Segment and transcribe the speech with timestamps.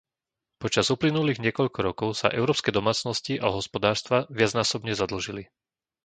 [0.61, 5.43] Počas uplynulých niekoľko rokov sa európske domácnosti a hospodárstva viacnásobne zadlžili.